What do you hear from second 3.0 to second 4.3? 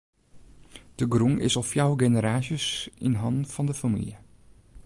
yn hannen fan de famylje.